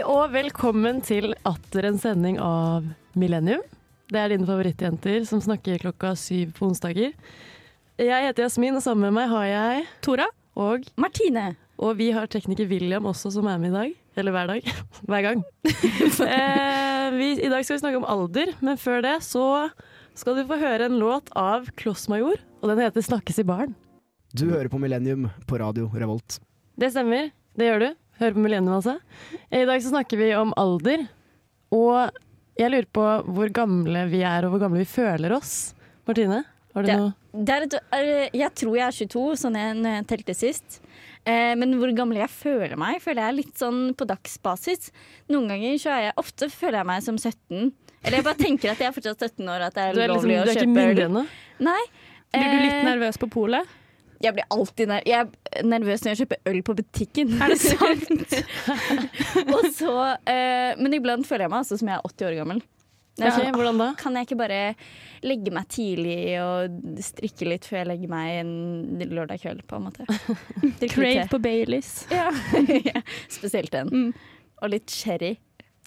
[0.00, 2.86] Hei og velkommen til atter en sending av
[3.20, 3.60] Millennium.
[4.08, 7.10] Det er dine favorittjenter som snakker klokka syv på onsdager.
[8.00, 10.30] Jeg heter Jasmin, og sammen med meg har jeg Tora.
[10.56, 11.50] og Martine.
[11.76, 13.92] Og vi har tekniker William også som er med i dag.
[14.16, 14.72] Eller hver dag.
[15.12, 15.44] Hver gang.
[15.68, 19.68] eh, vi, I dag skal vi snakke om alder, men før det så
[20.16, 23.76] skal du få høre en låt av Klossmajor, og den heter 'Snakkes i baren'.
[24.32, 26.40] Du hører på Millennium på radio Revolt.
[26.80, 27.90] Det stemmer, det gjør du.
[28.20, 28.98] Hører på Millennium altså.
[29.50, 31.06] I dag så snakker vi om alder,
[31.72, 32.10] og
[32.60, 35.72] jeg lurer på hvor gamle vi er og hvor gamle vi føler oss.
[36.08, 36.42] Martine,
[36.74, 39.76] har du Det- noe Det er et, er- jeg tror jeg er 22, sånn jeg,
[39.76, 40.80] når jeg telte sist.
[41.24, 44.90] Eh, men hvor gammel jeg føler meg, føler jeg litt sånn på dagsbasis.
[45.30, 47.72] Noen ganger så er jeg Ofte føler jeg meg som 17.
[48.02, 50.08] Eller jeg bare tenker at jeg er fortsatt 17 år, at det er Du er,
[50.08, 51.26] liksom, lovlig du er ikke kjøpe myndig ennå?
[51.60, 51.82] Nei.
[52.32, 53.66] Blir du litt Eh, nervøs på polet?
[54.20, 57.32] Jeg blir alltid ner jeg er nervøs når jeg kjøper øl på butikken.
[57.40, 58.34] Er det sant?
[59.54, 59.94] Og så,
[60.28, 62.60] eh, men iblant føler jeg meg altså som jeg er 80 år gammel.
[63.20, 63.88] Det okay, sånn, hvordan da?
[64.00, 64.60] Kan jeg ikke bare
[65.26, 68.52] legge meg tidlig og strikke litt før jeg legger meg en
[69.10, 70.06] lørdag kveld, på en måte?
[70.94, 71.92] Crave på Baileys.
[72.14, 72.30] Ja.
[73.28, 73.90] Spesielt den.
[73.92, 74.46] Mm.
[74.60, 75.34] Og litt sherry.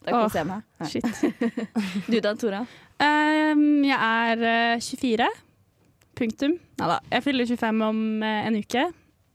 [0.03, 0.61] Da kan koser jeg meg.
[0.91, 2.05] Shit.
[2.11, 2.65] Du da, Tora?
[2.99, 5.29] Um, jeg er eh, 24.
[6.17, 6.57] Punktum.
[6.79, 6.99] Nei da.
[7.11, 8.85] Jeg fyller 25 om eh, en uke.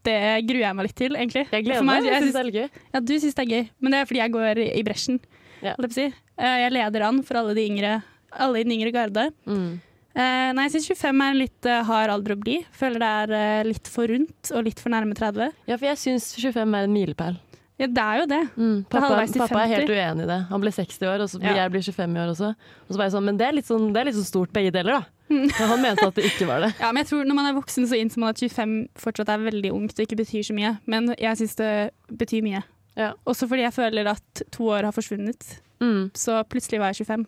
[0.09, 1.45] Det gruer jeg meg litt til, egentlig.
[1.51, 2.07] Jeg gleder meg.
[2.07, 2.84] Jeg jeg syns det er gøy.
[2.95, 5.19] Ja, du syns det er gøy, men det er fordi jeg går i bresjen.
[5.65, 5.75] Ja.
[5.75, 6.15] Jeg.
[6.39, 7.99] Eh, jeg leder an for alle, de yngre,
[8.31, 9.29] alle i den yngre garde.
[9.49, 9.77] Mm.
[10.19, 12.56] Uh, nei, jeg syns 25 er en litt uh, hard alder å bli.
[12.75, 15.53] Føler det er uh, litt for rundt og litt for nærme 30.
[15.69, 17.39] Ja, for jeg syns 25 er en milepæl.
[17.79, 18.41] Ja, det er jo det.
[18.57, 18.79] Mm.
[18.91, 20.39] Pappa, det pappa er helt uenig i det.
[20.48, 21.55] Han blir 60 år, og så Ja.
[21.55, 22.48] jeg blir 25 år også.
[22.51, 24.53] Og så var jeg sånn, Men det er litt sånn, det er litt sånn stort
[24.53, 25.05] begge deler, da.
[25.28, 26.75] Men han mente at det ikke var det.
[26.81, 29.39] Ja, men jeg tror Når man er voksen, så innser man at 25 fortsatt er
[29.39, 30.78] veldig ungt og ikke betyr så mye.
[30.87, 32.62] Men jeg syns det betyr mye.
[32.97, 33.12] Ja.
[33.27, 35.60] Også fordi jeg føler at to år har forsvunnet.
[35.81, 36.10] Mm.
[36.15, 37.27] Så plutselig var jeg 25.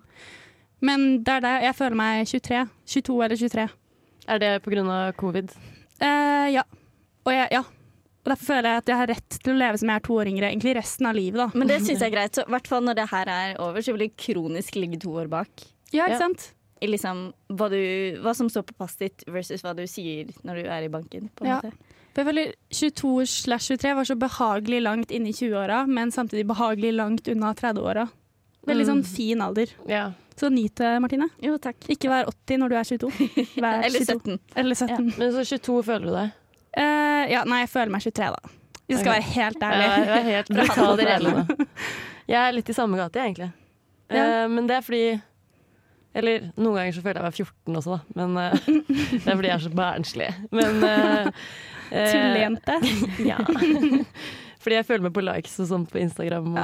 [0.83, 1.63] Men det er det.
[1.69, 2.69] Jeg føler meg 23.
[2.87, 3.69] 22 eller 23.
[4.29, 5.13] Er det pga.
[5.17, 5.53] covid?
[6.01, 6.63] Eh, ja.
[7.25, 7.63] Og jeg, ja.
[8.21, 10.15] Og derfor føler jeg at jeg har rett til å leve som jeg er to
[10.21, 11.39] år yngre, egentlig resten av livet.
[11.41, 11.47] da.
[11.59, 12.35] Men det syns jeg er greit.
[12.37, 15.11] Så, I hvert fall når det her er over, så vil jeg kronisk ligge to
[15.17, 15.49] år bak.
[15.93, 16.09] Ja, Ja.
[16.09, 16.53] ikke sant?
[16.83, 20.63] I liksom hva, du, hva som står på passet ditt versus hva du sier når
[20.63, 21.31] du er i banken.
[21.37, 21.61] På en Ja.
[21.61, 21.73] måte.
[22.15, 26.47] For jeg føler 22 slash 23 var så behagelig langt inne i 20-åra, men samtidig
[26.47, 28.09] behagelig langt unna 30-åra.
[28.67, 28.91] Veldig Mm.
[28.93, 29.69] sånn fin alder.
[29.89, 30.13] Ja.
[30.37, 31.29] Så nyt det, Martine.
[31.43, 31.77] Jo, takk.
[31.89, 33.11] Ikke vær 80 når du er 22.
[33.61, 34.39] Vær Eller 17.
[34.57, 35.15] Eller 17.
[35.19, 36.33] Men så 22 føler du deg?
[36.77, 38.53] Eh, ja, nei, jeg føler meg 23, da.
[38.91, 39.89] Hvis jeg skal være helt Ja, ærlig.
[39.91, 40.51] jeg er helt
[41.17, 41.35] ærlig.
[42.31, 43.49] Jeg er litt i samme gate, egentlig.
[44.11, 44.23] Ja.
[44.45, 45.21] Eh, men det er fordi
[46.15, 48.01] Eller noen ganger så føler jeg meg 14 også, da.
[48.19, 48.55] Men uh,
[49.25, 50.29] det er fordi jeg er så barnslig.
[50.51, 50.81] Men
[51.91, 52.77] Tullejente.
[53.27, 53.39] Ja.
[54.61, 56.51] Fordi jeg føler med på likes og sånn på Instagram.
[56.55, 56.59] Og,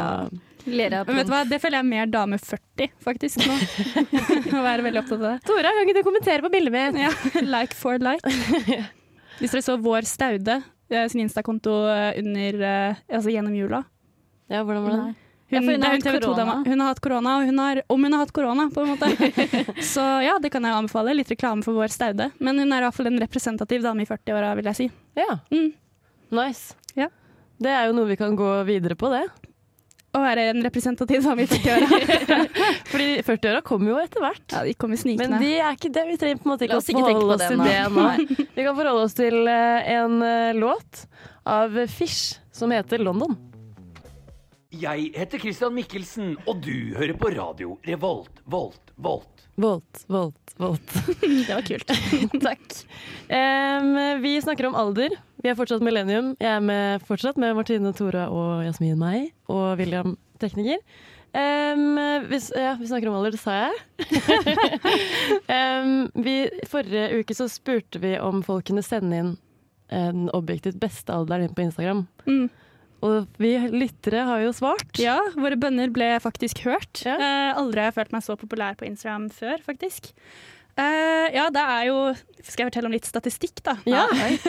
[0.66, 1.04] Ja.
[1.06, 3.54] Men vet du hva, det føler jeg er mer dame 40, faktisk, nå.
[4.50, 5.36] Å være veldig opptatt av det.
[5.46, 6.98] Tora, kan ikke du kommentere på bildet mitt?
[7.04, 7.12] Ja,
[7.46, 8.82] like for like.
[9.40, 13.82] Hvis dere så Vår Staude, eh, sin Insta-konto eh, under eh, Altså gjennom jula.
[14.48, 15.14] Ja, hvordan var det?
[15.48, 16.00] Ja, hun er
[16.50, 16.62] har.
[16.66, 19.10] Hun har hatt korona, og hun har, om hun har hatt korona, på en måte.
[19.94, 21.14] Så ja, det kan jeg anbefale.
[21.14, 22.32] Litt reklame for Vår Staude.
[22.42, 24.88] Men hun er i hvert fall en representativ dame i 40-åra, vil jeg si.
[25.18, 25.68] Ja, Mm.
[26.34, 26.74] nice.
[26.98, 27.06] Ja.
[27.62, 29.22] Det er jo noe vi kan gå videre på, det.
[30.16, 32.36] Å være en representativ dame i 40-åra.
[32.92, 34.44] Fordi 40-åra kommer jo etter hvert.
[34.54, 35.36] ja, de kommer snikende.
[35.36, 36.06] Men de er ikke det.
[36.08, 38.06] Vi trenger på en måte ikke å forholde oss til det nå.
[38.56, 41.04] Vi kan forholde oss til eh, en eh, låt
[41.46, 43.36] av Fish som heter London.
[44.76, 49.44] Jeg heter Christian Mikkelsen, og du hører på radio Revolt, Volt, Volt.
[49.56, 50.96] Volt, volt, volt.
[51.46, 51.92] Det var kult.
[52.42, 52.74] Takk.
[53.30, 55.14] Um, vi snakker om alder.
[55.46, 56.32] Vi er fortsatt Millennium.
[56.42, 60.80] Jeg er med, fortsatt med Martine, Tora og Jasmin meg, og William tekniker.
[61.30, 63.76] Um, hvis, ja, vi snakker om alder, det sa jeg.
[65.86, 65.92] um,
[66.26, 66.34] vi,
[66.66, 69.30] forrige uke så spurte vi om folk kunne sende inn
[69.86, 72.02] den objektivt beste alderen inn på Instagram.
[72.26, 72.50] Mm.
[73.06, 74.98] Og vi lyttere har jo svart.
[74.98, 77.04] Ja, våre bønner ble faktisk hørt.
[77.06, 77.20] Ja.
[77.22, 80.10] Uh, aldri har jeg følt meg så populær på Instagram før, faktisk.
[80.76, 82.00] Eh, ja, det er jo
[82.44, 83.78] Skal jeg fortelle om litt statistikk, da?
[83.88, 84.04] Ja.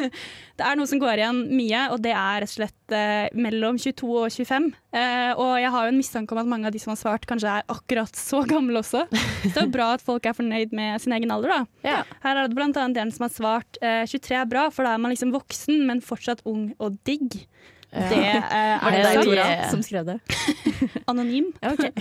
[0.59, 3.79] det er noe som går igjen mye, og det er rett og slett uh, mellom
[3.79, 4.67] 22 og 25.
[4.93, 7.25] Uh, og jeg har jo en mistanke om at mange av de som har svart,
[7.29, 9.07] kanskje er akkurat så gamle også.
[9.47, 11.87] Så det er bra at folk er fornøyd med sin egen alder, da.
[11.87, 12.03] Ja.
[12.27, 14.93] Her er det blant annet en som har svart eh, 23 er bra, for da
[14.93, 17.39] er man liksom voksen, men fortsatt ung og digg.
[17.87, 19.25] Det uh, Var det er deg.
[19.25, 20.19] Tora, som skrev det?
[21.09, 21.53] Anonym.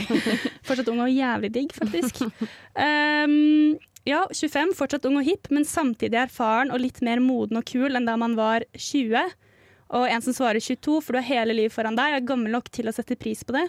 [0.66, 2.26] fortsatt ung og jævlig digg, faktisk.
[2.76, 3.76] Um,
[4.06, 7.96] ja, 25, fortsatt ung og hipp, men samtidig erfaren og litt mer moden og kul
[7.98, 9.26] enn da man var 20.
[9.96, 12.70] Og en som svarer 22, for du har hele livet foran deg, er gammel nok
[12.74, 13.66] til å sette pris på det.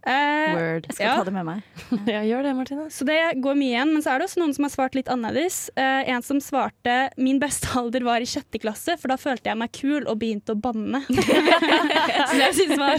[0.00, 0.86] Eh, Word.
[0.88, 1.16] Jeg skal Ja.
[1.20, 1.62] ta det med meg.
[2.08, 2.86] Ja, gjør det, Martine.
[2.88, 5.10] Så det går mye igjen, men så er det også noen som har svart litt
[5.12, 5.58] annerledes.
[5.76, 9.58] Eh, en som svarte 'min beste alder var i sjette klasse', for da følte jeg
[9.60, 11.02] meg kul og begynte å banne.
[12.30, 12.96] så jeg synes var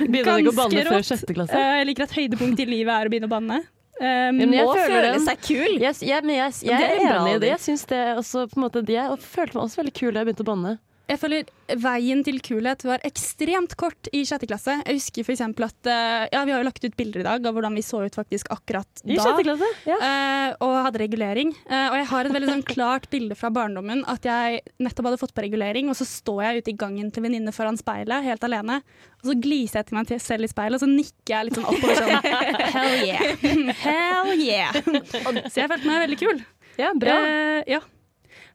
[0.00, 1.52] Begynner du ikke å banne før sjette klasse?
[1.52, 3.60] Eh, Jeg liker at høydepunktet i livet er å begynne å banne.
[3.98, 5.72] Um, jeg Må føle seg kul.
[5.82, 7.48] Jeg, yeah, yes, jeg, er enig i det.
[7.50, 10.50] Jeg synes det også, måte, jeg følte meg også veldig kul da jeg begynte å
[10.52, 10.74] banne.
[11.08, 11.48] Jeg føler
[11.80, 14.74] veien til kulhet var ekstremt kort i sjette klasse.
[14.82, 17.56] Jeg husker eksempel at eh, Ja, vi har jo lagt ut bilder i dag av
[17.56, 19.14] hvordan vi så ut faktisk akkurat da.
[19.14, 19.70] I sjette klasse?
[19.88, 19.96] Ja.
[20.02, 21.54] Uh, og hadde regulering.
[21.64, 25.22] Uh, og jeg har et veldig sånn klart bilde fra barndommen at jeg nettopp hadde
[25.24, 28.44] fått på regulering, og så står jeg ute i gangen til venninne foran speilet, helt
[28.44, 28.80] alene.
[29.22, 31.70] Og så gliser jeg til meg selv i speilet, og så nikker jeg litt sånn
[31.72, 32.18] oppover sånn
[32.76, 33.76] Hell yeah!
[33.80, 34.82] Hell yeah!
[35.52, 36.42] så jeg følte meg veldig kul.
[36.76, 37.22] ja, bra.
[37.24, 37.86] Uh, ja.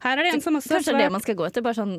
[0.04, 1.64] Her er det en som også Kanskje det er det man skal gå etter.
[1.64, 1.94] Bare sånn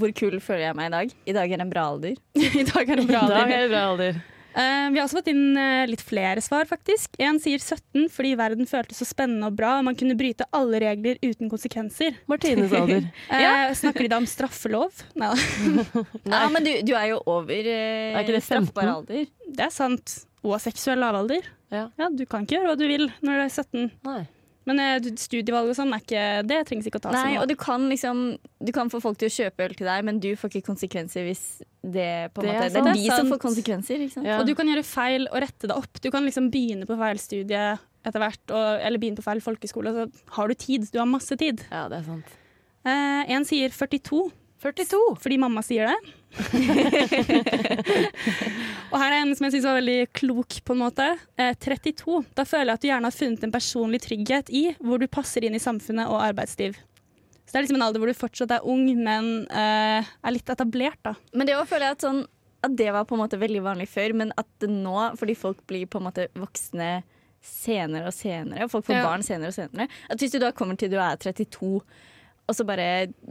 [0.00, 1.16] Hvor kul føler jeg meg i dag?
[1.30, 2.14] I dag er det en bra alder.
[2.60, 3.24] I dag er det bra.
[3.26, 3.34] alder.
[3.34, 4.22] I dag er det bra alder.
[4.54, 7.16] Uh, vi har også fått inn uh, litt flere svar, faktisk.
[7.18, 10.78] En sier 17 fordi verden føltes så spennende og bra, og man kunne bryte alle
[10.84, 12.20] regler uten konsekvenser.
[12.30, 13.08] Martines alder.
[13.34, 14.94] Eh, Snakker de da om straffelov?
[15.18, 16.04] Nei da.
[16.30, 18.46] Ja, men du, du er jo over uh, Er ikke det 15?
[18.46, 19.26] straffbar alder.
[19.58, 20.20] Det er sant.
[20.46, 21.50] Og seksuell lavalder.
[21.74, 21.88] Ja.
[22.14, 23.90] Du kan ikke gjøre hva du vil når du er 17.
[24.06, 24.20] Nei.
[24.68, 27.54] Men eh, studievalg og sånn, er ikke, det trengs ikke å ta Nei, og du
[27.60, 28.24] kan liksom
[28.64, 31.26] Du kan få folk til å kjøpe øl til deg, men du får ikke konsekvenser
[31.28, 31.42] hvis
[31.84, 34.28] det på en Det er måte Det er de som får konsekvenser, ikke sant?
[34.30, 34.38] Ja.
[34.40, 36.00] Og du kan gjøre feil og rette det opp.
[36.00, 37.66] Du kan liksom begynne på feil studie
[38.04, 39.92] etter hvert, og, eller begynne på feil folkeskole.
[39.92, 40.88] Så har du tid.
[40.92, 41.64] Du har masse tid.
[41.72, 42.34] Ja, det er sant.
[42.84, 44.24] Eh, en sier 42.
[44.64, 45.00] 42.
[45.20, 45.98] Fordi mamma sier det.
[48.90, 51.06] og her er en som jeg syns var veldig klok, på en måte.
[51.36, 52.22] Eh, 32.
[52.36, 55.44] Da føler jeg at du gjerne har funnet en personlig trygghet i hvor du passer
[55.46, 56.78] inn i samfunnet og arbeidsliv.
[57.44, 60.48] Så det er liksom en alder hvor du fortsatt er ung, men eh, er litt
[60.50, 61.12] etablert, da.
[61.36, 62.22] Men det føler jeg at sånn
[62.64, 65.58] at det var på en måte veldig vanlig før, men at det nå, fordi folk
[65.68, 67.02] blir på en måte voksne
[67.44, 69.02] senere og senere, og folk får Ja.
[69.04, 71.82] barn senere og senere At hvis du da kommer til du er 32,
[72.48, 72.86] og så bare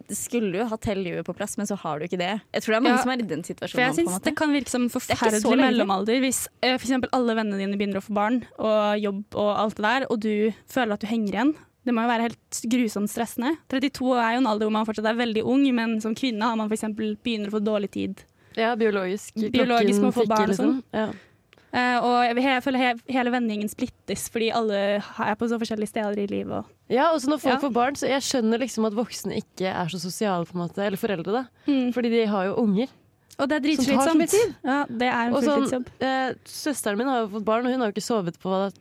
[0.09, 2.31] Skulle du hatt hele livet på plass, men så har du ikke det.
[2.53, 3.03] Jeg tror det er mange Ja.
[3.03, 3.75] som er i den situasjonen.
[3.75, 7.09] For jeg synes syns det kan virke som en forferdelig mellomalder hvis uh, for eksempel
[7.13, 10.33] alle vennene dine begynner å få barn og jobb og alt det der, og du
[10.67, 11.53] føler at du henger igjen.
[11.83, 13.57] Det må jo være helt grusomt stressende.
[13.69, 16.55] 32 er jo en alder hvor man fortsatt er veldig ung, men som kvinne har
[16.55, 18.23] man for eksempel begynner å få dårlig tid.
[18.55, 19.35] Ja, biologisk.
[19.51, 20.77] Biologisk må få barn og sånn.
[20.93, 21.09] Ja.
[21.73, 26.19] Eh, og jeg, føler he hele vennegjengen splittes fordi alle er på så forskjellige steder
[26.21, 26.59] i livet.
[26.59, 27.61] Og, ja, også når folk Ja.
[27.63, 30.77] får barn, så jeg skjønner liksom at voksne ikke er så sosiale, på en måte.
[30.85, 31.43] Eller foreldre, da.
[31.65, 31.89] Mm.
[31.95, 32.87] Fordi de har jo unger.
[33.39, 34.35] og det er så dritslitsomt.
[34.63, 35.87] Ja, det er en Og sånn, fulltidsjobb.
[36.05, 38.71] eh, søsteren min har jo fått barn, og hun har jo ikke sovet på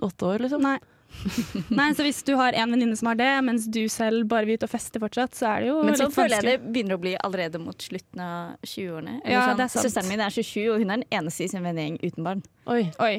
[0.00, 0.62] åtte år, liksom.
[0.62, 0.78] Nei.
[1.78, 4.58] Nei, så hvis du har en venninne som har det, mens du selv bare vil
[4.60, 6.98] ut og feste fortsatt, så er det jo Men så litt føler jeg det begynner
[6.98, 9.16] å bli allerede mot slutten av 20-årene.
[9.24, 9.72] Ja, sånn, er.
[9.72, 12.44] Søsteren min er 27, og hun er den eneste i sin vennegjeng uten barn.
[12.70, 12.84] Oi.
[13.02, 13.14] Oi.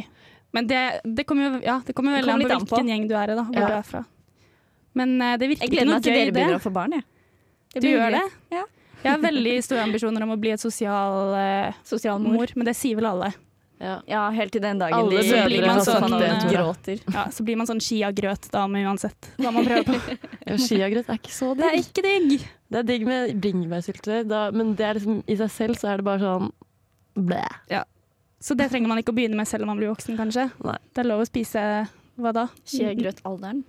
[0.56, 2.76] Men det, det kommer jo ja, det kommer Det veldig kommer an på an på.
[2.78, 3.44] hvilken gjeng du er i, da.
[3.50, 3.68] Hvor Ja.
[3.68, 4.04] du er fra.
[4.98, 6.72] Men uh, det virker noe gøy det Jeg gleder meg til dere begynner å få
[6.74, 6.96] barn.
[6.98, 7.06] Jeg.
[7.76, 7.82] Ja.
[7.84, 8.24] Du gjør det?
[8.56, 8.64] Ja.
[9.04, 12.34] Jeg har veldig store ambisjoner om å bli et sosial uh, Sosial mor.
[12.42, 13.30] mor, men det sier vel alle.
[13.80, 13.94] Ja.
[14.10, 16.56] Ja, helt til den dagen Alle de blir man sånn, det, tror jeg.
[16.58, 17.04] gråter.
[17.16, 20.18] Ja, så blir man sånn skiagrøt-dame uansett hva man prøver på.
[20.50, 21.62] Ja, Skiagrøt er ikke så digg.
[21.62, 22.48] Det er ikke digg.
[22.70, 26.08] Det er digg med bringebærsyltetøy, men det er liksom, i seg selv så er det
[26.08, 26.50] bare sånn
[27.30, 27.44] blæ.
[28.42, 30.48] Så det trenger man ikke å begynne med selv om man blir voksen, kanskje.
[30.64, 30.78] Nei.
[30.96, 31.64] Det er lov å spise
[32.20, 32.48] hva da?
[32.68, 33.62] Skiagrøtalderen.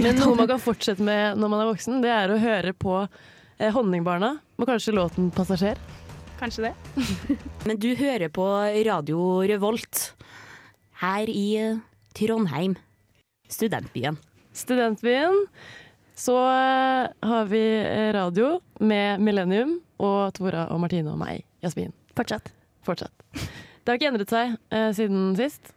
[0.00, 2.98] Men noe man kan fortsette med når man er voksen, det er å høre på
[3.04, 5.80] eh, Honningbarna, og kanskje låten 'Passasjer'.
[6.38, 6.74] Kanskje det.
[7.68, 8.46] Men du hører på
[8.86, 10.04] Radio Revolt
[11.02, 11.80] her i eh,
[12.18, 12.76] Trondheim,
[13.50, 14.18] studentbyen.
[14.54, 15.46] Studentbyen.
[16.18, 21.92] Så eh, har vi eh, radio med Millennium og Tora og Martine og meg, Jasmin.
[22.18, 22.50] Fortsatt.
[22.86, 23.12] Fortsatt.
[23.34, 25.74] Det har ikke endret seg eh, siden sist.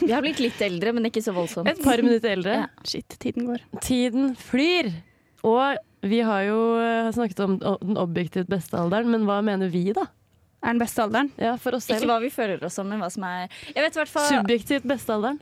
[0.00, 1.68] Vi har blitt litt eldre, men ikke så voldsomt.
[1.68, 2.62] Et par minutter eldre.
[2.62, 2.68] Ja.
[2.88, 3.64] Shit, tiden går.
[3.84, 4.88] Tiden flyr!
[5.46, 9.88] Og vi har jo eh, snakket om den objektivt beste alderen, men hva mener vi,
[9.96, 10.06] da?
[10.62, 11.30] Er den beste alderen?
[11.40, 12.02] Ja, for oss selv.
[12.02, 14.32] Ikke hva vi føler oss som, men hva som er Jeg vet i hvert fall
[14.32, 15.38] Subjektivt beste alderen.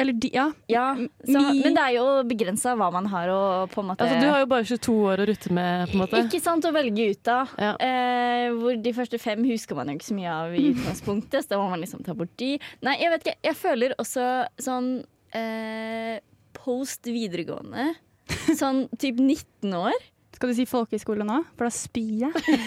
[0.00, 0.46] Eller de, ja.
[0.66, 3.40] ja, så, Men det er jo begrensa hva man har å
[3.72, 6.02] på en måte Altså, du har jo bare 22 år å rutte med, på en
[6.02, 6.22] måte.
[6.24, 7.52] Ikke sant å velge ut av.
[7.60, 7.72] Ja.
[7.84, 11.54] Eh, hvor de første fem husker man jo ikke så mye av i utgangspunktet, så
[11.54, 12.54] da må man liksom ta bort de.
[12.84, 13.36] Nei, jeg vet ikke.
[13.48, 14.28] Jeg føler også
[14.68, 14.90] sånn
[15.36, 16.16] eh,
[16.56, 17.92] post videregående.
[18.62, 19.96] Sånn typ 19 år.
[20.32, 21.38] Skal du si folkehøyskole nå?
[21.58, 22.58] For da spyr jeg.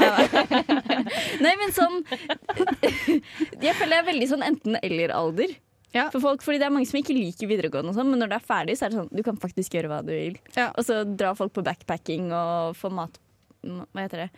[1.43, 1.97] Nei, men sånn
[3.65, 5.55] Jeg føler jeg er veldig sånn enten-eller-alder.
[5.95, 6.09] Ja.
[6.11, 8.37] For folk, fordi det er mange som ikke liker videregående, og sånn, men når det
[8.41, 10.35] er ferdig, så er det sånn du kan faktisk gjøre hva du vil.
[10.57, 10.69] Ja.
[10.75, 13.19] Og så drar folk på backpacking og får mat
[13.65, 14.29] Hva heter det?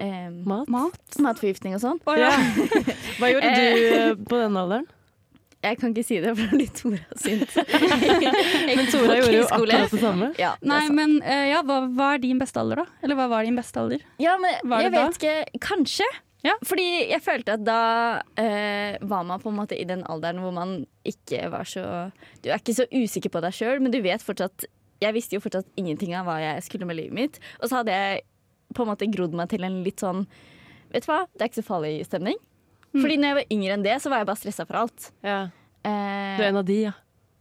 [0.00, 0.68] eh, Mat?
[0.70, 1.00] Mat?
[1.24, 2.00] matforgiftning og sånn.
[2.08, 2.30] Oh, ja.
[3.18, 4.86] Hva gjorde du eh, på den alderen?
[5.60, 7.50] Jeg kan ikke si det, for da blir Tora sint.
[8.78, 10.30] Men Tora gjorde jo akkurat det samme.
[10.40, 13.00] Ja, det Nei, men uh, ja, hva, hva er din beste alder, da?
[13.04, 14.04] Eller hva var din beste alder?
[14.22, 15.60] Ja, men Var jeg vet ikke.
[15.66, 16.08] Kanskje.
[16.46, 16.54] Ja.
[16.64, 17.80] Fordi jeg følte at da
[18.24, 21.84] uh, var man på en måte i den alderen hvor man ikke var så
[22.40, 24.64] Du er ikke så usikker på deg sjøl, men du vet fortsatt
[25.04, 27.40] Jeg visste jo fortsatt ingenting av hva jeg skulle med livet mitt.
[27.60, 28.24] Og så hadde jeg
[28.72, 30.24] på en måte grodd meg til en litt sånn
[30.90, 32.40] Vet du hva, det er ikke så farlig stemning.
[32.94, 35.10] Fordi når jeg var yngre enn det, så var jeg bare stressa for alt.
[35.26, 35.38] Ja.
[35.86, 36.94] Eh, Du er en av de, ja.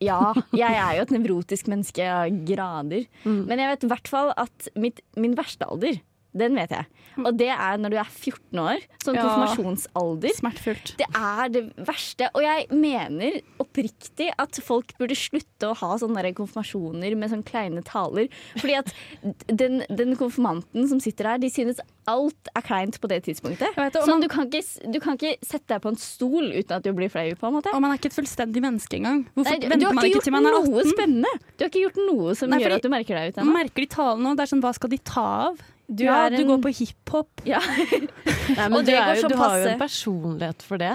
[0.05, 0.19] ja,
[0.55, 3.07] jeg er jo et nevrotisk menneske av grader.
[3.25, 3.41] Mm.
[3.49, 5.97] Men jeg vet i hvert fall at mitt, min verste alder,
[6.37, 6.85] den vet jeg.
[7.25, 8.83] Og det er når du er 14 år.
[9.03, 9.23] Sånn Ja.
[9.25, 10.33] konfirmasjonsalder.
[10.37, 10.91] Smertefullt.
[10.99, 12.29] Det er det verste.
[12.35, 17.83] Og jeg mener oppriktig at folk burde slutte å ha sånne konfirmasjoner med sånne kleine
[17.83, 18.29] taler.
[18.59, 18.93] Fordi at
[19.49, 23.73] den, den konfirmanten som sitter der, de synes alt er kleint på det tidspunktet.
[23.75, 26.51] Vet det, Sånn, man- du, kan ikke, du kan ikke sette deg på en stol
[26.53, 27.73] uten at du blir flau, på en måte.
[27.73, 29.25] Og man er ikke et fullstendig menneske engang.
[29.35, 30.93] Hvorfor Nei, du, du venter har man ikke ikke gjort til man er noe 18?
[30.93, 31.33] spennende.
[31.57, 33.53] Du har ikke gjort noe som Nei, gjør at du merker deg ut ennå.
[33.53, 35.59] merker de talene, og det er sånn hva skal de ta av?
[35.89, 37.41] Du ja, er du en- går på hiphop.
[37.49, 37.59] Ja.
[38.57, 40.91] Nei, men du, er jo, du har jo en personlighet for det.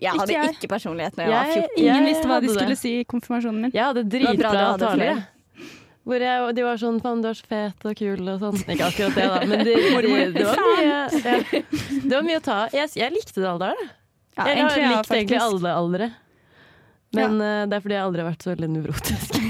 [0.00, 0.54] Jeg hadde Ikke jeg.
[0.56, 1.82] ikke personlighet når jeg, var 14.
[1.84, 2.78] Ingen visste hva de skulle det.
[2.80, 3.74] si i konfirmasjonen min.
[3.76, 4.96] Jeg hadde dritbra hadde taler.
[4.96, 5.66] flere.
[6.08, 8.56] Hvor jeg, de var sånn 'faen, du er så fet og kul' og sånn.
[8.64, 9.82] Ikke akkurat det, da, men de, de,
[10.32, 11.02] det, var mye, ja,
[12.08, 12.72] det var mye å ta av.
[12.80, 13.76] Jeg, jeg likte det alderen.
[13.84, 13.92] jeg.
[14.40, 16.10] Ja, Jeg har ja, likt egentlig alle aldre.
[17.12, 19.28] Men eh, det er fordi jeg aldri har vært så veldig nevrotisk.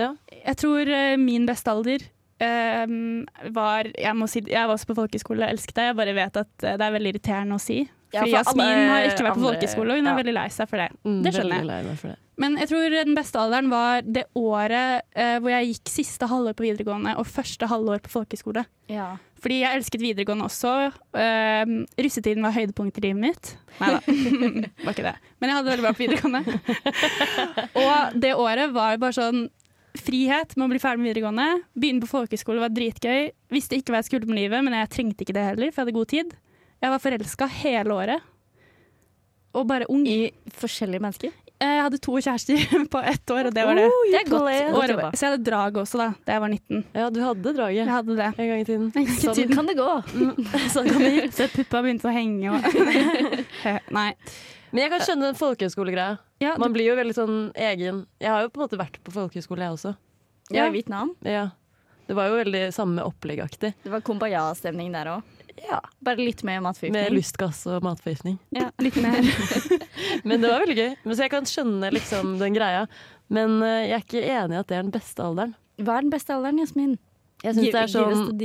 [0.00, 2.00] Jeg tror uh, min beste alder
[2.44, 2.84] eh,
[3.54, 5.88] var jeg, må si, jeg var også på folkehøyskole, jeg elsket det.
[5.90, 7.82] Jeg bare vet at eh, det er veldig irriterende å si.
[8.10, 10.18] Ja, Fordi for Jasmin har ikke vært på folkehøyskole, og hun er ja.
[10.18, 10.88] veldig lei seg for det.
[11.06, 12.16] Mm, Det skjønner jeg.
[12.40, 16.56] Men jeg tror den beste alderen var det året uh, hvor jeg gikk siste halvår
[16.56, 18.64] på videregående og første halvår på folkehøyskole.
[18.90, 19.12] Ja.
[19.40, 20.72] Fordi jeg elsket videregående også.
[21.14, 23.52] Uh, russetiden var høydepunktet i livet mitt.
[23.78, 24.00] Nei da,
[24.86, 25.14] var ikke det.
[25.38, 26.60] Men jeg hadde det veldig bra på videregående.
[27.84, 29.46] og det året var bare sånn
[29.98, 31.48] frihet med å bli ferdig med videregående.
[31.74, 33.30] Begynne på folkehøyskole var dritgøy.
[33.50, 35.88] Visste ikke hva jeg skulle med livet, men jeg trengte ikke det heller, for jeg
[35.88, 36.34] hadde god tid.
[36.80, 38.26] Jeg var forelska hele året.
[39.58, 40.04] Og bare ung.
[40.06, 41.32] I forskjellige mennesker.
[41.60, 42.62] Jeg hadde to kjærester
[42.94, 43.88] på ett år, og det var det.
[44.12, 46.84] Det er godt, År, så jeg hadde drag også da da jeg var 19.
[46.96, 48.28] Ja, du hadde draget Jeg hadde det.
[48.30, 48.86] en gang i tiden.
[49.26, 49.88] Sånn kan det gå.
[50.72, 51.26] Sånn kan det.
[51.36, 52.64] Så puppa begynte å henge og
[53.98, 54.08] Nei.
[54.70, 56.18] Men jeg kan skjønne den folkehøyskolegreia.
[56.40, 59.12] Ja, Man blir jo veldig sånn egen Jeg har jo på en måte vært på
[59.14, 59.94] folkehøyskole, jeg også.
[60.54, 61.12] Ja, i Vietnam.
[61.26, 61.50] Ja.
[62.10, 63.74] Det var jo veldig samme oppleggaktig.
[63.84, 65.36] Det var kumbaya-stemning der òg.
[65.60, 65.78] Ja.
[66.02, 66.96] Bare litt mer matforgiftning.
[66.96, 68.38] Med lystgass og matforgiftning.
[68.82, 69.20] litt mer.
[70.26, 70.90] Men det var veldig gøy.
[71.04, 72.86] Men Så jeg kan skjønne liksom den greia.
[73.30, 75.54] Men eh, jeg er ikke enig i at det er den beste alderen.
[75.80, 76.96] Hva er den beste alderen, Jasmin?
[77.44, 78.40] Jeg syns det er sånn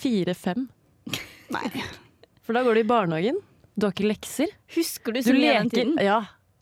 [0.00, 0.66] fire-fem.
[2.44, 3.40] For da går du i barnehagen.
[3.78, 4.50] Du har ikke lekser.
[4.76, 5.94] Husker du Du så mye den tiden?
[6.02, 6.20] Ja.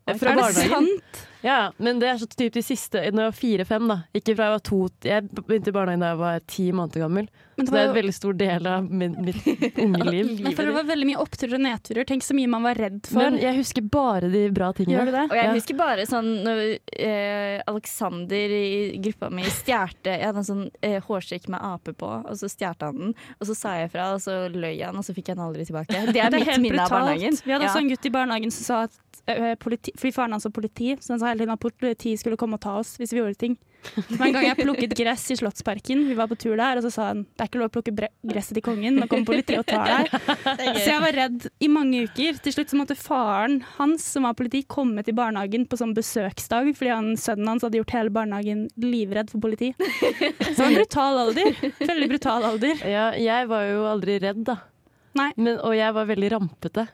[0.09, 0.71] Fra Er det barnehagen.
[0.71, 1.28] sant?
[1.45, 3.97] Ja, men det er så typ de siste Når jeg var fire-fem, da.
[4.15, 7.29] Ikke fra jeg var to Jeg begynte i barnehagen da jeg var ti måneder gammel.
[7.59, 9.47] Men Så det det er en veldig stor del av min, mitt
[9.85, 10.29] unge liv.
[10.45, 12.07] jeg føler det var veldig mye oppturer og nedturer.
[12.07, 13.19] Tenk så mye man var redd for.
[13.19, 14.95] Men jeg husker bare de bra tingene.
[14.99, 15.25] Gjør du det?
[15.31, 15.55] Og jeg Ja.
[15.57, 16.63] husker bare sånn når
[16.99, 22.11] eh, Alexander i gruppa mi stjerte Jeg hadde en sånn eh, hårstrikk med ape på,
[22.29, 23.15] og så stjerte han den.
[23.41, 25.67] Og så sa jeg fra, og så løy han, og så fikk jeg den aldri
[25.69, 25.91] tilbake.
[26.15, 27.39] Det er, Det er mitt helt minne av barnehagen.
[27.45, 27.73] Vi hadde Ja.
[27.73, 30.95] også en gutt i barnehagen som sa at eh, politi, fordi faren hans var politi,
[31.03, 33.41] så han sa hele tiden at politiet skulle komme og ta oss hvis vi gjorde
[33.41, 33.59] ting.
[33.95, 36.91] Det en gang jeg plukket gress i Slottsparken, vi var på tur der, og så
[36.93, 39.69] sa han det er ikke lov å plukke gresset til kongen, nå kommer politiet og
[39.69, 40.11] tar deg.
[40.83, 42.41] Så jeg var redd i mange uker.
[42.43, 46.73] Til slutt så måtte faren hans, som var politi, komme til barnehagen på sånn besøksdag,
[46.79, 49.73] fordi han, sønnen hans hadde gjort hele barnehagen livredd for politi.
[49.79, 51.63] Så det var en brutal alder.
[51.79, 52.85] Veldig brutal alder.
[52.89, 54.61] Ja, jeg var jo aldri redd, da.
[55.19, 55.31] Nei.
[55.39, 56.89] Men, og jeg var veldig rampete.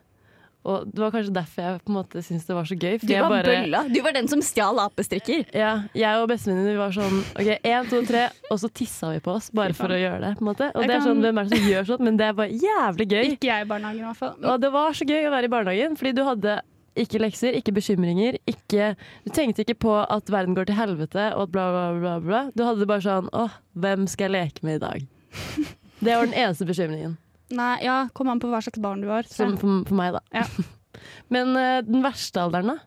[0.65, 2.95] Og det var kanskje derfor jeg på en måte syntes det var så gøy.
[3.03, 3.83] Du var bare, bølla.
[3.93, 5.45] Du var den som stjal apestrikker.
[5.53, 9.21] ja, jeg og bestevenninnen vi var sånn OK, én, to, tre, og så tissa vi
[9.25, 10.31] på oss bare for å gjøre det.
[10.39, 10.71] på en måte.
[10.73, 12.05] Og Jeg det er sånn, Hvem er det som gjør sånn?
[12.09, 13.27] Men det er bare jævlig gøy.
[13.37, 14.39] Ikke jeg i barnehagen i hvert fall.
[14.41, 16.57] Og det var så gøy å være i barnehagen, fordi du hadde
[17.05, 18.37] ikke lekser, ikke bekymringer.
[18.47, 18.93] Ikke,
[19.27, 22.15] du tenkte ikke på at verden går til helvete og bla, bla, bla.
[22.23, 22.43] bla.
[22.55, 25.07] Du hadde bare sånn Å, hvem skal jeg leke med i dag?
[26.05, 27.17] Det var den eneste bekymringen.
[27.53, 29.29] Nei, ja, Kom an på hva slags barn du var.
[29.29, 30.25] Som for, for meg, da.
[30.33, 30.47] Ja.
[31.35, 32.79] Men uh, den verste alderen, da?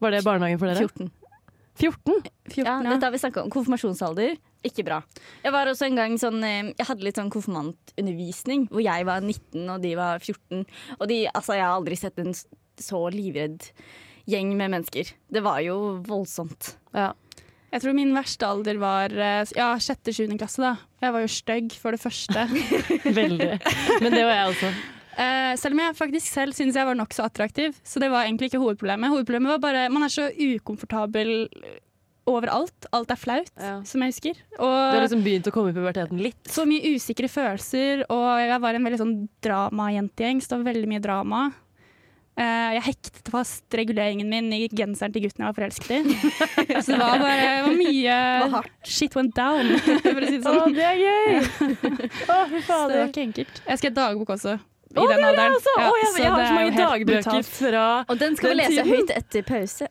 [0.00, 0.88] Var det barnehagen for dere?
[0.88, 1.10] 14.
[1.80, 2.14] 14?
[2.50, 3.52] 14, Ja, dette har vi snakka om.
[3.52, 4.36] Konfirmasjonsalder.
[4.66, 5.00] Ikke bra.
[5.44, 9.24] Jeg var også en gang sånn eh, Jeg hadde litt sånn konfirmantundervisning hvor jeg var
[9.24, 10.66] 19 og de var 14.
[10.98, 13.70] Og de, altså, jeg har aldri sett en så livredd
[14.30, 15.14] gjeng med mennesker.
[15.32, 16.74] Det var jo voldsomt.
[16.96, 17.12] Ja.
[17.70, 20.58] Jeg tror min verste alder var eh, ja, sjette-sjuende klasse.
[20.64, 20.72] da.
[21.04, 22.46] Jeg var jo stygg, for det første.
[23.20, 23.52] Veldig.
[24.02, 24.72] Men det var jeg også.
[25.20, 27.76] Uh, selv om jeg faktisk selv syntes jeg var nokså attraktiv.
[27.86, 29.12] Så det var egentlig ikke hovedproblemet.
[29.12, 31.48] Hovedproblemet var bare Man er så ukomfortabel
[32.30, 32.86] overalt.
[32.94, 33.80] Alt er flaut, Ja.
[33.86, 34.38] som jeg husker.
[34.56, 36.38] Du har liksom begynt å komme i puberteten litt.
[36.46, 40.90] så mye usikre følelser, og jeg var en veldig sånn dramajentegjeng, så det var veldig
[40.92, 41.40] mye drama.
[42.40, 45.98] Eh, jeg hektet fast reguleringen min i genseren til gutten jeg var forelsket i.
[46.84, 49.74] så det var bare det var mye Shit went down,
[50.06, 50.74] for å si det Å, sånn.
[50.78, 51.38] det er gøy!
[52.32, 53.62] Å, fy Så det var ikke enkelt.
[53.66, 54.56] Jeg skrev dagbok også.
[54.90, 55.52] I Å, den jeg alderen.
[55.58, 55.74] også!
[55.76, 58.56] Ja, oh, jeg, så jeg har det så mange dagbøker fra Og den skal vi
[58.58, 58.88] lese tiden.
[58.96, 59.90] høyt etter pause.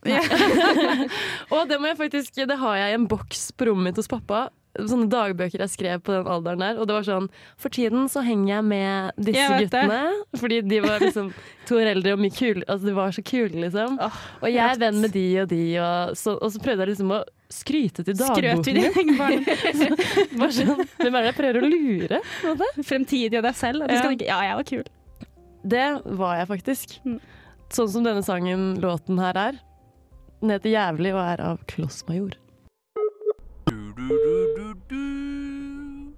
[1.56, 4.10] Og det må jeg faktisk Det har jeg i en boks på rommet mitt hos
[4.12, 4.48] pappa.
[4.78, 6.78] Sånne dagbøker jeg skrev på den alderen der.
[6.80, 7.26] Og det var sånn
[7.58, 9.98] For tiden så henger jeg med disse Jeg guttene.
[9.98, 10.40] det.
[10.40, 11.32] Fordi de var liksom
[11.68, 12.64] to år eldre og mye kule.
[12.68, 13.98] Altså de var så kule, liksom.
[14.00, 17.12] og jeg er venn med de og de, og så, og så prøvde jeg liksom
[17.18, 18.78] å skryte til dagboken
[19.18, 19.46] min.
[20.40, 22.22] Bare sånn, Hvem er det jeg prøver å lure?
[22.86, 23.84] Fremtidig og deg selv.
[23.84, 23.98] Og Ja.
[24.04, 24.84] skal tenke ja, jeg var kul.
[25.70, 25.88] Det
[26.22, 27.00] var jeg faktisk.
[27.10, 27.18] Mm.
[27.74, 29.58] Sånn som denne sangen, låten her er.
[30.42, 32.38] Den heter 'Jævlig' og er av Klossmajor.
[32.38, 32.49] Du,
[34.10, 36.14] du, du, du.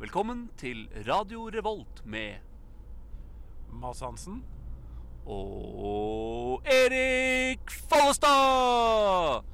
[0.00, 2.42] Velkommen til Radio Revolt med
[3.72, 4.42] Mads Hansen
[5.24, 9.46] og Erik Follestad!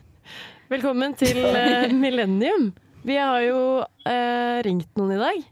[0.72, 2.70] Velkommen til eh, Millennium.
[3.06, 3.58] Vi har jo
[4.06, 5.42] eh, ringt noen i dag.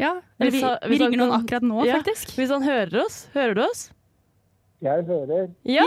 [0.00, 0.64] Ja, eller vi,
[0.94, 2.00] vi ringer noen akkurat nå, Ja.
[2.00, 2.32] faktisk.
[2.40, 3.90] Hvis han hører oss, hører du oss?
[4.82, 5.50] Jeg hører.
[5.62, 5.84] Ja!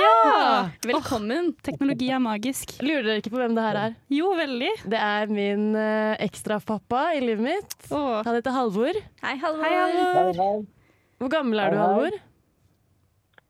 [0.88, 1.50] Velkommen.
[1.68, 2.78] Teknologi er magisk.
[2.80, 3.96] Lurer dere ikke på hvem det her er?
[4.16, 4.70] Jo, veldig.
[4.94, 7.76] Det er min uh, ekstrapappa i livet mitt.
[7.90, 8.22] Oh.
[8.24, 8.96] Han heter Halvor.
[9.26, 9.66] Hei, Halvor.
[9.68, 10.30] Hei, Halvor.
[10.40, 10.94] Hei, hei.
[11.20, 11.80] Hvor gammel er du.
[11.82, 12.16] Halvor?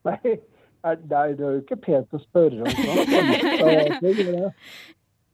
[0.10, 3.14] Nei, er, nei, det er jo ikke pent å spørre om sånt.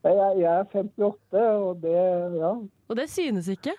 [0.02, 1.96] Jeg, jeg er 58, og det
[2.42, 2.52] Ja.
[2.92, 3.78] Og det synes ikke.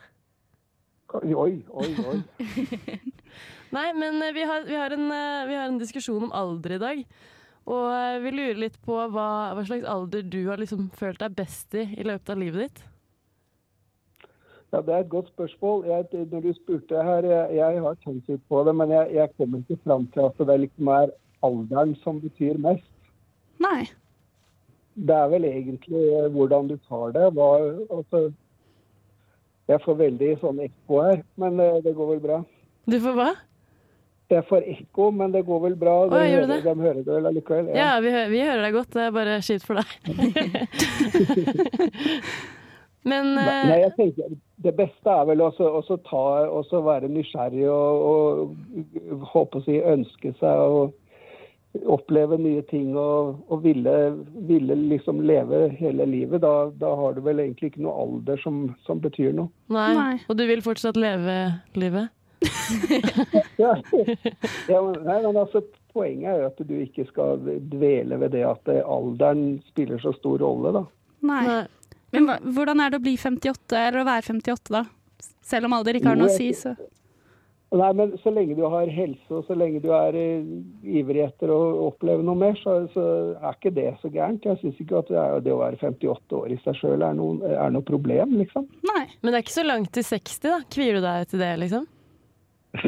[1.13, 1.35] Oi,
[1.69, 2.21] oi, oi.
[3.77, 6.77] Nei, men eh, vi har, vi, har en, eh, vi har en diskusjon om alder
[6.77, 7.03] i dag.
[7.69, 11.37] Og eh, vi lurer litt på hva, hva slags alder du har liksom følt deg
[11.37, 12.83] best i i løpet av livet ditt.
[14.73, 15.85] Ja, Det er et godt spørsmål.
[15.91, 19.35] Jeg, når du spurte her, jeg, jeg har tenkt litt på det, men jeg, jeg
[19.37, 21.13] kommer ikke fram til at det liksom er
[21.45, 22.89] alderen som betyr mest.
[23.61, 23.91] Nei.
[24.97, 27.29] Det er vel egentlig hvordan du tar det.
[27.37, 27.51] Hva,
[27.93, 28.31] altså,
[29.71, 32.39] jeg får veldig sånn ekko her, men eh, det går vel bra.
[32.91, 33.31] Du får hva?
[34.33, 35.95] Jeg får ekko, men det går vel bra.
[36.07, 36.61] Å, gjør hører, det?
[36.65, 37.69] de hører det vel allikevel?
[37.77, 38.91] Ja, vi, hø vi hører deg godt.
[38.95, 39.89] Det er bare kjipt for deg.
[43.03, 49.25] Men Nei, eh, nei, jeg tenker Det beste er vel også være nysgjerrig og, og
[49.33, 50.85] håpe å si, ønske seg å
[51.89, 53.93] oppleve nye ting og, og ville,
[54.49, 56.43] ville liksom leve hele livet.
[56.45, 59.49] Da, da har du vel egentlig ikke noe alder som, som betyr noe.
[59.73, 59.93] nei.
[59.97, 60.17] Nei.
[60.29, 61.39] Og du vil fortsatt leve
[61.79, 62.13] livet?
[63.61, 63.77] Ja,
[64.67, 65.61] ja, men, nei, men altså,
[65.93, 70.11] poenget er jo at du ikke skal dvele ved det at eh, alderen spiller så
[70.17, 70.73] stor rolle.
[70.75, 70.83] da.
[71.29, 71.61] Nei.
[72.17, 74.83] Men hvordan er det å bli 58, eller å være 58, da?
[75.47, 76.75] Selv om alder ikke har noe å si, så
[77.73, 80.43] Nei, men Så lenge du har helse og så lenge du er eh,
[81.01, 81.59] ivrig etter å
[81.89, 83.05] oppleve noe mer, så, så
[83.39, 84.45] er ikke det så gærent.
[84.45, 87.23] Jeg syns ikke at det, er, det å være 58 år i seg sjøl er,
[87.57, 88.69] er noe problem, liksom.
[88.91, 89.07] Nei.
[89.23, 90.61] Men det er ikke så langt til 60, da.
[90.77, 91.89] Kvier du deg til det, liksom?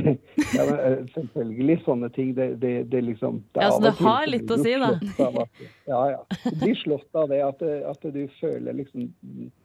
[0.54, 2.30] Ja, men, eh, selvfølgelig sånne ting.
[2.36, 4.92] Det, det, det liksom Ja, så det har litt å si, da.
[5.26, 6.20] av at- Ja, ja.
[6.44, 9.10] Du blir slått av det at, at du føler liksom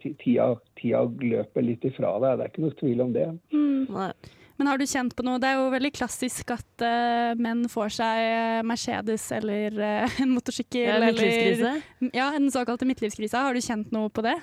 [0.03, 2.39] tida, tida løper litt ifra deg.
[2.39, 3.27] Det er ikke noe tvil om det.
[3.55, 4.12] Nei.
[4.60, 5.39] Men har du kjent på noe?
[5.39, 10.34] Det er jo veldig klassisk at uh, menn får seg eh, Mercedes eller uh, en
[10.36, 10.84] motorsykkel.
[10.84, 11.76] Ja, midtlivskrise?
[11.80, 13.39] Eller, ja, en såkalte midtlivskrise.
[13.39, 14.36] Har du kjent noe på det?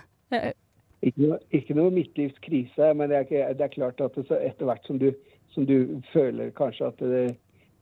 [1.05, 4.71] Ikke noe, ikke noe midtlivskrise, men det er, ikke, det er klart at det, etter
[4.71, 5.11] hvert som du,
[5.53, 7.27] som du føler kanskje at det,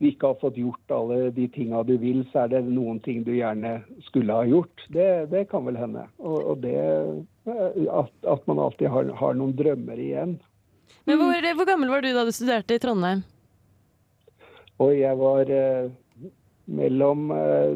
[0.03, 3.23] du ikke har fått gjort alle de tinga du vil, så er det noen ting
[3.23, 3.77] du gjerne
[4.09, 4.83] skulle ha gjort.
[4.91, 6.03] Det, det kan vel hende.
[6.19, 6.75] Og, og det
[7.47, 10.35] at, at man alltid har, har noen drømmer igjen.
[11.05, 13.23] Men hvor, hvor gammel var du da du studerte i Trondheim?
[14.79, 15.91] Og jeg var eh,
[16.65, 17.69] mellom eh,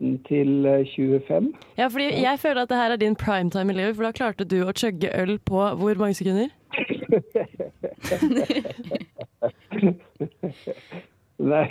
[0.00, 1.52] 19 til eh, 25.
[1.78, 4.44] Ja, fordi jeg føler at det her er din primetime i livet, for da klarte
[4.48, 6.48] du å chugge øl på hvor mange sekunder?
[11.38, 11.66] Nei,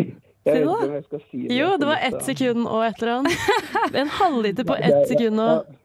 [0.47, 1.57] jeg vet ikke om jeg skal si det.
[1.57, 3.33] Jo, det var ett sekund og et eller annet.
[4.01, 5.75] En halvliter på ett sekund og.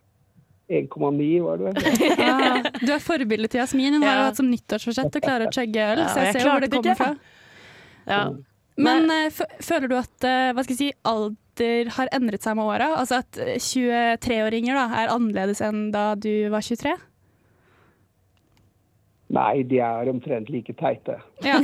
[0.81, 2.09] 1,9 var det vel.
[2.19, 2.63] Ja.
[2.87, 3.99] du er forbildet til Jasmin.
[3.99, 6.65] Hun har jo hatt som nyttårsforsett å klare å chugge øl, så jeg ser hvor
[6.65, 7.13] det kommer fra.
[8.09, 8.25] Ja.
[8.83, 12.71] Men eh, føler du at eh, hva skal jeg si, alder har endret seg med
[12.73, 12.89] åra?
[12.97, 16.97] Altså at 23-åringer er annerledes enn da du var 23?
[19.33, 21.17] Nei, de er omtrent like teite.
[21.45, 21.57] Ja,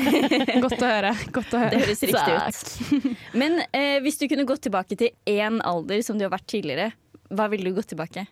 [0.65, 1.13] Godt å høre.
[1.35, 3.17] Godt å Det høres riktig ut.
[3.41, 6.93] Men eh, hvis du kunne gått tilbake til én alder som du har vært tidligere,
[7.29, 8.25] hva ville du gått tilbake?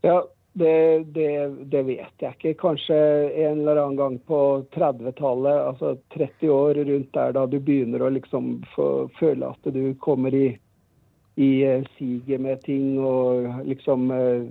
[0.00, 2.54] Ja, det, det, det vet jeg ikke.
[2.58, 2.96] Kanskje
[3.44, 4.40] en eller annen gang på
[4.74, 9.94] 30-tallet, altså 30 år rundt der da du begynner å liksom få føle at du
[10.02, 10.48] kommer i,
[11.38, 14.44] i eh, siget med ting og liksom eh,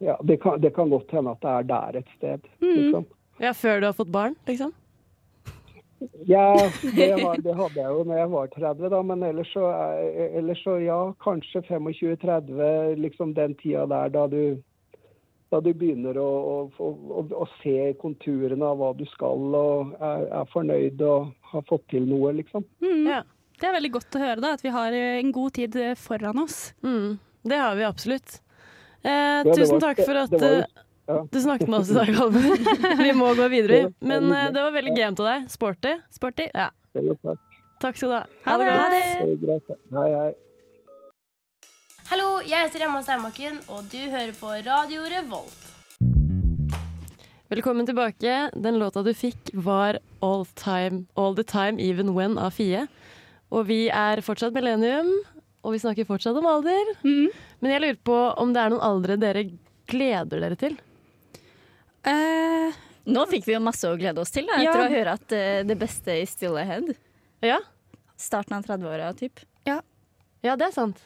[0.00, 2.46] Ja, det kan, det kan godt hende at det er der et sted.
[2.64, 3.04] Liksom.
[3.36, 4.72] Ja, Før du har fått barn, liksom?
[6.26, 6.46] Ja,
[6.96, 10.36] det, har, det hadde jeg jo når jeg var 30, da, men ellers så, er-
[10.40, 14.42] ellers så ja, kanskje 25-30, liksom den tida der da du,
[15.50, 16.28] da du begynner å,
[16.78, 21.64] å, å, å se konturene av hva du skal og er, er fornøyd og har
[21.68, 22.64] fått til noe, liksom.
[22.84, 23.04] Mm.
[23.10, 23.22] Ja.
[23.60, 25.90] Det er veldig godt å høre da, at vi har eh, en god tid eh,
[26.00, 26.70] foran oss.
[26.80, 28.38] Mm, det har vi absolutt.
[29.02, 30.86] Eh, ja, tusen var- takk for at det eh, ja.
[31.30, 32.44] Du snakket med oss i dag, Halvor.
[33.04, 33.80] vi må gå videre.
[34.00, 35.48] Men eh, det var veldig gamet av deg.
[35.52, 35.96] Sporty.
[36.14, 36.46] Sporty.
[36.54, 36.70] Ja.
[37.80, 37.96] Takk.
[37.96, 38.22] Skal du ha.
[38.46, 38.70] Ha det.
[38.70, 38.94] godt.
[38.94, 39.82] Det er.
[39.96, 40.30] Hei, hei.
[42.10, 45.66] Hallo, jeg heter Emma Steinbakken, og du hører på Radio Revolt.
[47.50, 48.34] Velkommen tilbake.
[48.54, 52.84] Den låta du fikk var All, time, All The Time Even When av Fie.
[53.50, 55.10] Og vi er fortsatt millennium,
[55.62, 56.92] og vi snakker fortsatt om alder.
[57.02, 57.30] Mm.
[57.62, 59.46] Men jeg lurer på om det er noen aldre dere
[59.90, 60.78] gleder dere til?
[62.06, 62.72] Eh,
[63.10, 64.70] Nå fikk vi jo masse å glede oss til, da, Ja.
[64.70, 66.94] etter å høre at uh, det beste is still ahead.
[67.42, 67.58] Ja,
[68.20, 69.40] Starten av 30-åra, typ.
[69.66, 69.80] ja
[70.42, 71.00] ja, det er sant.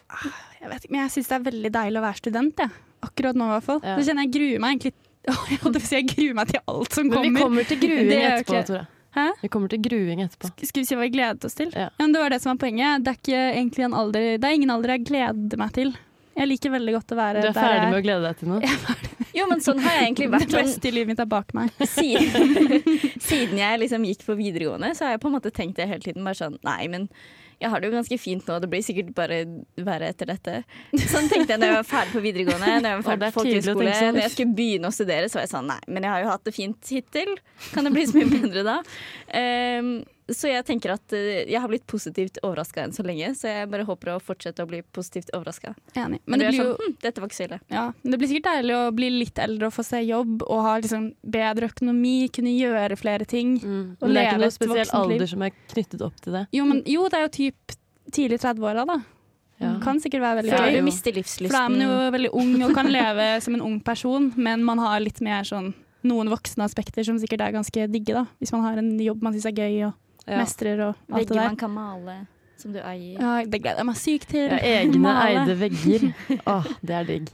[0.61, 2.69] jeg vet ikke, men jeg syns det er veldig deilig å være student, jeg.
[3.03, 3.79] Akkurat nå, i hvert fall.
[3.83, 3.95] Ja.
[3.99, 4.93] Så kjenner jeg gruer meg egentlig
[5.51, 7.25] Jeg holdt på å si jeg gruer meg til alt som kommer.
[7.25, 7.67] Men vi kommer.
[7.67, 8.85] til gruing Det er etterpå, ikke- Tora.
[9.15, 9.25] Hæ?
[9.41, 10.49] Vi kommer til gruing etterpå.
[10.67, 11.69] Skal vi si hva vi gledet oss til?
[11.75, 11.89] Ja.
[11.99, 13.03] men det var det som var poenget.
[13.03, 15.93] Det er ikke egentlig en alder Det er ingen alder jeg gleder meg til.
[16.35, 18.39] Jeg liker veldig godt å være Du er der ferdig jeg med å glede deg
[18.41, 19.24] til noe?
[19.35, 20.49] Jo, men sånn har jeg egentlig vært.
[20.55, 21.73] Det beste i livet mitt er bak meg.
[23.29, 26.03] siden, jeg liksom gikk på videregående, så har jeg på en måte tenkt det hele
[26.03, 26.23] tiden.
[26.27, 27.09] Bare sånn, nei, men
[27.61, 29.37] jeg har det jo ganske fint nå, det blir sikkert bare
[29.79, 30.57] verre etter dette.
[31.07, 33.93] Sånn tenkte jeg da jeg var ferdig på videregående, når jeg var ferdig på folkehøyskole.
[33.95, 34.17] sånn.
[34.17, 36.33] Når jeg skulle begynne å studere, så var jeg sånn, nei, men jeg har jo
[36.33, 37.31] hatt det fint hittil.
[37.71, 38.75] Kan det bli så mye bedre da?
[39.39, 39.93] Ehm,
[40.33, 43.69] så jeg tenker at eh, jeg har blitt positivt overraska enn så lenge, så jeg
[43.69, 45.75] bare håper å fortsette å bli positivt overraska.
[45.93, 46.21] Enig.
[46.25, 47.59] Men Men det det blir jo sånn, hm, dette var ikke så ille.
[47.69, 50.61] ja, men det blir sikkert deilig å bli litt eldre og få seg jobb og
[50.65, 53.57] ha liksom bedre økonomi, kunne gjøre flere ting.
[53.61, 53.83] Mm.
[53.99, 56.47] Å Men det er ikke noe spesiell alder som er knyttet opp til det.
[56.57, 57.77] Jo, men, jo det er jo typ
[58.15, 59.01] tidlig 30-åra, da.
[59.61, 59.75] Ja.
[59.79, 60.75] Kan sikkert være veldig Før gøy.
[60.75, 63.77] du mister For da er man jo veldig ung og kan leve som en ung
[63.79, 65.73] person, men man har litt mer sånn
[66.05, 68.25] noen voksne aspekter som sikkert er ganske digge, da.
[68.41, 69.93] Hvis man har en jobb man syns er gøy og
[70.25, 70.39] Ja.
[70.41, 71.35] mestrer og alt det der.
[71.35, 72.15] Vegger man kan male,
[72.57, 73.19] som du eier.
[73.21, 74.47] Ja, det gleder jeg meg sykt til.
[74.49, 75.43] Ja, egne Male.
[75.43, 76.07] eide vegger.
[76.55, 77.29] Åh, det er digg.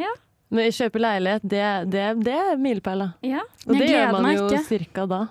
[0.00, 0.10] Ja.
[0.54, 1.62] Men kjøpe leilighet, det,
[1.94, 3.08] det, det er milepæl, da.
[3.26, 3.44] Ja.
[3.68, 5.22] Og det gjør man jo cirka da.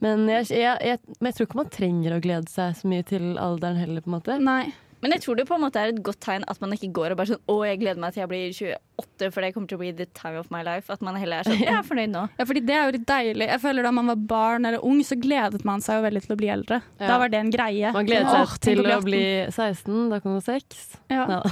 [0.00, 3.04] Men jeg, jeg, jeg, men jeg tror ikke man trenger å glede seg så mye
[3.08, 4.36] til alderen heller, på en måte.
[4.38, 4.68] Nei.
[5.02, 7.14] Men jeg tror det på en måte er et godt tegn at man ikke går
[7.14, 9.78] og bare sånn Å, jeg gleder meg til jeg blir 28, for det kommer til
[9.78, 10.90] å bli the time of my life.
[10.92, 12.24] At man heller er sånn Jeg er fornøyd nå.
[12.40, 13.48] Ja, fordi det er jo litt deilig.
[13.52, 16.34] Jeg føler Da man var barn eller ung, så gledet man seg jo veldig til
[16.34, 16.80] å bli eldre.
[16.98, 17.06] Ja.
[17.12, 17.92] Da var det en greie.
[17.94, 19.06] Man gledet seg Åh, til å 18.
[19.06, 20.86] bli 16, da kommer 6.
[21.14, 21.26] ja.
[21.38, 21.42] Ja.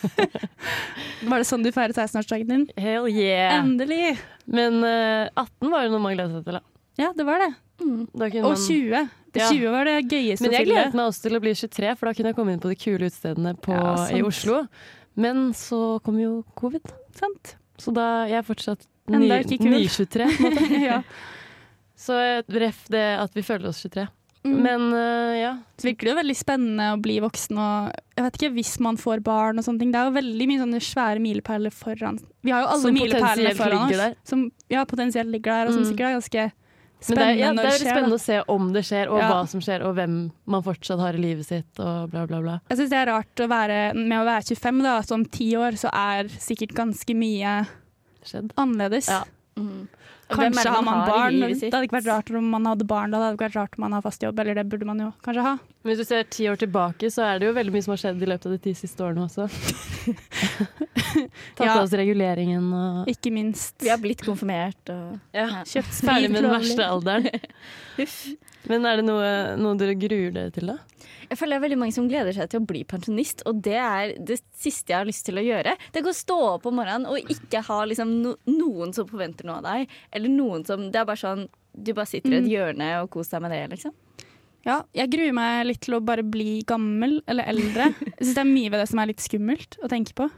[1.30, 2.62] Var det sånn du feiret 16-årsdagen din?
[2.80, 3.58] Hell yeah!
[3.58, 4.14] Endelig!
[4.48, 6.62] Men uh, 18 var jo noe man gledet seg til, da.
[7.00, 7.50] Ja, det var det.
[7.80, 8.62] da kunne Og man...
[8.64, 9.10] 20.
[9.32, 9.48] Det Ja.
[9.52, 12.14] 20 var det gøyeste Men jeg gledet meg også til å bli 23, for da
[12.14, 14.66] kunne jeg komme inn på de kule utestedene på, Ja, i Oslo.
[15.16, 16.82] Men så kom jo covid,
[17.14, 17.56] Sant?
[17.78, 19.70] så da jeg er fortsatt ny, Enda ikke kul.
[19.72, 20.26] ny-23.
[20.36, 20.80] på en måte.
[20.90, 21.02] ja.
[21.96, 24.06] Så eh, ref det at vi føler oss 23.
[24.42, 24.54] Mm.
[24.64, 25.50] Men uh, ja.
[25.76, 29.20] Det virker jo veldig spennende å bli voksen og jeg vet ikke, hvis man får
[29.24, 29.90] barn og sånne ting.
[29.92, 33.92] Det er jo veldig mye sånne svære milepæler foran Vi har jo alle milepælene foran
[33.92, 34.16] oss.
[34.24, 35.90] Som ja, potensielt ligger der, og som Mm.
[35.90, 36.52] sikkert er ganske
[37.08, 37.90] Men det er, ja, det er det veldig skjer.
[37.94, 38.16] spennende Da.
[38.16, 39.28] å se om det skjer, og Ja.
[39.30, 42.60] hva som skjer, og hvem man fortsatt har i livet sitt, og bla, bla, bla.
[42.68, 45.52] Jeg syns det er rart å være, med å være 25, da, at om ti
[45.56, 47.66] år så er sikkert ganske mye
[48.22, 48.52] Skjedd.
[48.58, 49.08] annerledes.
[49.08, 49.24] Ja.
[49.56, 49.88] Mm.
[50.30, 51.40] Kanskje har man barn.
[51.40, 53.18] Det hadde ikke vært rart om man hadde barn da.
[53.18, 55.12] Det hadde ikke vært rart om man har fast jobb, eller det burde man jo
[55.24, 55.56] kanskje ha.
[55.80, 58.00] Men hvis du ser ti år tilbake, så er det jo veldig mye som har
[58.02, 59.46] skjedd i løpet av de ti siste årene også.
[61.56, 61.72] Tatt Ja.
[61.78, 63.76] av oss reguleringen og Ikke minst.
[63.82, 65.46] Vi har blitt konfirmert og ja.
[65.46, 65.62] Ja.
[65.64, 67.28] Kjøpt Ferdig med den verste alderen.
[67.98, 68.18] Huff.
[68.68, 70.76] Men er det noe, noe dere gruer dere til, da?
[71.30, 73.76] Jeg føler det er veldig mange som gleder seg til å bli pensjonist, og det
[73.78, 75.76] er det siste jeg har lyst til å gjøre.
[75.94, 79.46] Det er å stå opp om morgenen og ikke ha liksom no noen som forventer
[79.48, 79.94] noe av deg.
[80.12, 83.38] Eller noen som Det er bare sånn Du bare sitter i et hjørne og koser
[83.38, 83.94] deg med det, liksom.
[84.66, 87.92] Ja, jeg gruer meg litt til å bare bli gammel eller eldre.
[87.96, 90.28] Jeg syns det er mye ved det som er litt skummelt å tenke på.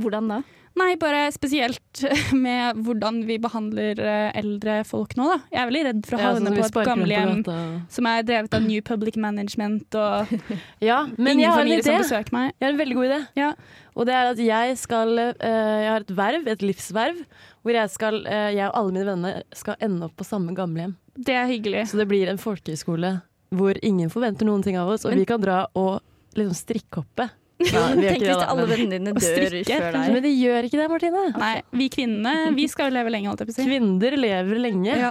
[0.00, 0.40] Hvordan da?
[0.78, 2.02] Nei, bare spesielt
[2.44, 5.38] med hvordan vi behandler eh, eldre folk nå, da.
[5.50, 8.26] Jeg er veldig redd for å Ja, sånn havne som på et gamlehjem som er
[8.28, 10.30] drevet av New Public Management og
[10.90, 12.52] Ja, men ingen familie som besøker meg.
[12.56, 13.20] Jeg har en veldig god idé.
[13.40, 13.52] Ja.
[13.98, 17.24] Og det er at jeg skal eh, Jeg har et verv, et livsverv,
[17.66, 20.94] hvor jeg skal eh, Jeg og alle mine venner skal ende opp på samme gamlehjem.
[21.18, 21.88] Det er hyggelig.
[21.90, 23.18] Så det blir en folkehøyskole
[23.50, 26.00] hvor ingen forventer noen ting av oss, og Men- vi kan dra og
[26.38, 27.30] liksom strikkhoppe.
[27.60, 30.12] Ja, Tenk hvis alle vennene dine dør før deg.
[30.14, 31.24] Men det gjør ikke det, Martine.
[31.36, 33.66] Nei, vi kvinnene vi skal jo leve lenge, holdt jeg på å si.
[33.68, 34.94] Kvinner lever lenge.
[34.96, 35.10] Ja.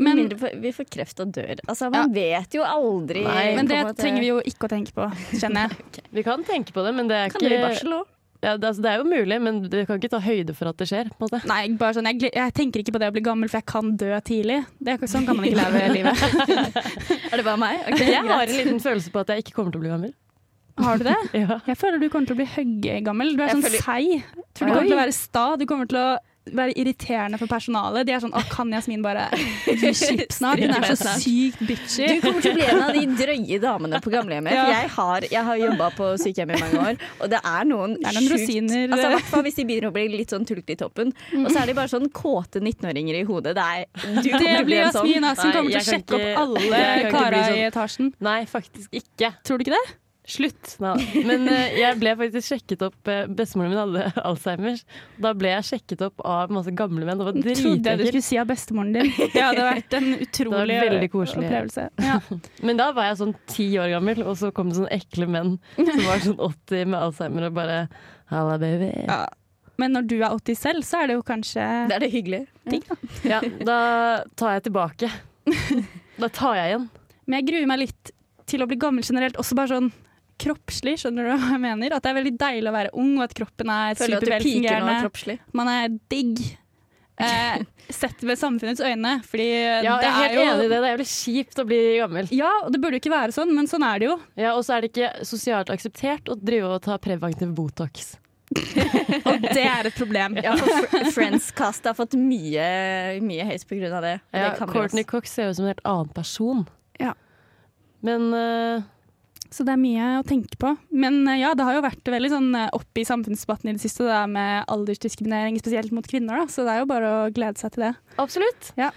[0.00, 1.60] Men, mindre vi får kreft og dør.
[1.68, 3.22] Altså, man vet jo aldri.
[3.24, 6.04] Nei, men det trenger vi jo ikke å tenke på, kjenner jeg.
[6.16, 8.10] Vi kan tenke på det, men det er Kan dere i ikke barsel òg?
[8.42, 10.76] Ja, det, altså, det er jo mulig, men du kan ikke ta høyde for at
[10.80, 11.08] det skjer.
[11.48, 13.94] Nei, bare sånn, jeg, jeg tenker ikke på det å bli gammel, for jeg kan
[14.00, 14.60] dø tidlig.
[14.78, 16.22] Det er, sånn kan man ikke leve livet.
[17.32, 17.80] Er det bare meg?
[17.90, 20.14] Okay, Jeg har en liten følelse på at jeg ikke kommer til å bli gammel.
[20.84, 21.16] Har du det?
[21.42, 21.58] Ja.
[21.66, 23.34] Jeg føler du kommer til å bli høggammel.
[23.36, 24.42] Du er Jeg sånn føler- seig.
[24.56, 25.44] Tror du kommer til å være sta.
[25.56, 26.08] Du kommer til å
[26.54, 28.06] være irriterende for personalet.
[28.06, 29.24] De er sånn 'Å, kan Jasmin bare
[29.66, 32.06] gi slipp snart?' Hun er så sykt bitchy.
[32.06, 34.52] Du kommer til å bli en av de drøye damene på gamlehjemmet.
[34.54, 34.66] Ja.
[34.82, 38.06] Jeg har, jeg har jobba på sykehjem i mange år, og det er noen, Det
[38.06, 38.86] er noen sjukt- rosiner.
[38.94, 41.12] Altså, hvert fall hvis de begynner å bli litt sånn tullete i toppen.
[41.42, 43.54] Og så er de bare sånn kåte 19-åringer i hodet.
[43.58, 43.84] Det er,
[44.22, 45.06] du Det blir sånn.
[45.06, 47.62] Jasmin som kommer til å kan sjekke opp alle kara bli i sånn.
[47.72, 48.12] etasjen.
[48.20, 49.34] Nei, faktisk ikke.
[49.44, 49.86] Tror du ikke det?
[50.26, 50.72] Slutt.
[50.82, 50.96] Nei.
[51.22, 54.80] Men eh, jeg ble faktisk sjekket opp eh, Bestemoren min hadde Alzheimers.
[55.22, 57.20] Da ble jeg sjekket opp av masse gamle menn.
[57.22, 59.12] Det var Trodde jeg du skulle si av bestemoren din.
[59.36, 61.46] Det hadde vært en utrolig veldig koselig.
[61.46, 61.86] opplevelse.
[62.02, 62.18] Ja.
[62.66, 65.52] Men da var jeg sånn ti år gammel, og så kom det sånne ekle menn
[65.78, 67.78] som var sånn 80 med Alzheimer og bare
[68.32, 68.88] Halla, baby.
[69.06, 69.20] Ja.
[69.78, 71.62] Men når du er 80 selv, så er det jo kanskje
[71.92, 72.96] Det er det hyggelige ting, da.
[73.28, 73.78] Ja, da
[74.40, 75.10] tar jeg tilbake.
[76.18, 76.88] Da tar jeg igjen.
[77.28, 78.10] Men jeg gruer meg litt
[78.50, 79.92] til å bli gammel generelt, også bare sånn
[80.42, 81.96] kroppslig, skjønner du hva jeg mener?
[81.96, 85.38] At det er veldig deilig å være ung, og at kroppen er supervelfungerende.
[85.56, 86.42] Man er digg.
[87.16, 90.68] Eh, sett med samfunnets øyne, fordi Ja, jeg det er helt er helt enig i
[90.68, 90.68] det.
[90.68, 92.28] Det er jævlig kjipt å bli gammel.
[92.36, 94.18] Ja, og det burde jo ikke være sånn, men sånn er det jo.
[94.36, 98.16] Ja, Og så er det ikke sosialt akseptert å drive og ta preventiv Botox.
[99.26, 100.36] Og det er et problem.
[100.38, 102.66] Ja, for Friends-cast har fått mye,
[103.24, 104.12] mye heis på grunn av det.
[104.30, 105.10] Ja, det Courtney også.
[105.10, 106.60] Cox ser ut som en helt annen person.
[107.02, 107.16] Ja.
[108.06, 108.84] Men eh,
[109.50, 110.72] Så det er mye å tenke på.
[110.94, 113.84] Men eh, ja, det har jo vært veldig sånn eh, opp i samfunnsdebatten i det
[113.84, 116.42] siste, det der med aldersdiskriminering, spesielt mot kvinner.
[116.42, 116.50] Da.
[116.52, 117.94] Så det er jo bare å glede seg til det.
[118.22, 118.72] absolutt.
[118.80, 118.90] Ja.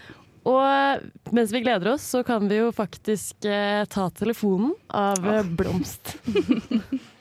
[0.50, 5.44] Og mens vi gleder oss, så kan vi jo faktisk eh, ta telefonen av eh,
[5.44, 6.16] Blomst.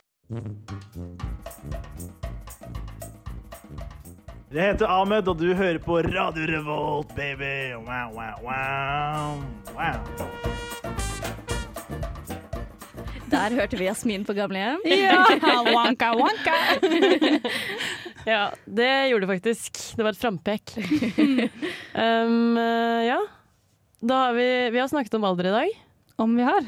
[4.48, 7.74] Jeg heter Ahmed, og du hører på Radio Revolt, baby.
[7.76, 9.42] Wow, wow, wow.
[9.76, 10.57] wow.
[13.28, 14.80] Der hørte vi Jasmin på gamlehjem.
[14.88, 15.24] Ja,
[15.74, 16.56] wanka, wanka.
[18.28, 19.78] Ja, det gjorde det faktisk.
[19.96, 20.72] Det var et frampek.
[21.96, 23.18] um, eh, ja.
[24.04, 25.70] Da har vi, vi har snakket om alder i dag.
[26.20, 26.66] Om vi har.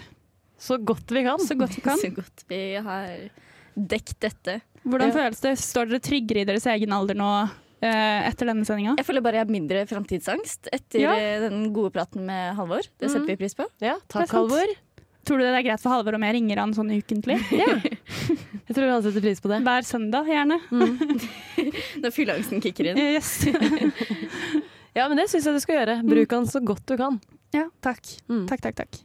[0.60, 1.38] Så godt vi kan.
[1.42, 1.98] Så godt vi kan.
[2.00, 3.10] Så godt vi har
[3.74, 4.60] dekket dette.
[4.86, 5.16] Hvordan Ja.
[5.18, 5.52] føles det?
[5.60, 7.28] Står dere tryggere i deres egen alder nå
[7.82, 8.94] eh, etter denne sendinga?
[8.96, 11.12] Jeg føler bare jeg har mindre framtidsangst etter Ja.
[11.18, 12.80] eh, den gode praten med Halvor.
[12.96, 13.12] Det Mm.
[13.12, 13.68] setter vi pris på.
[13.84, 14.30] Ja, takk.
[14.32, 14.72] Halvor.
[15.26, 17.37] Tror du det er greit for Halvor om jeg ringer han sånn ukentlig?
[17.61, 17.74] Ja.
[18.70, 19.59] Jeg tror han setter pris på det.
[19.66, 20.56] Hver søndag, gjerne.
[22.02, 23.00] Når fylleangsten kicker inn.
[23.00, 23.33] Yes.
[24.90, 25.92] Ja, men det syns jeg du skal gjøre.
[26.02, 27.20] Bruk han så godt du kan.
[27.54, 28.00] ja, takk.
[28.26, 28.40] Mm.
[28.50, 28.96] Takk, takk, takk.